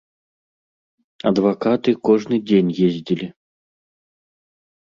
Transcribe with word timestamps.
Адвакаты 1.31 1.91
кожны 2.09 2.35
дзень 2.47 2.75
ездзілі. 2.89 3.27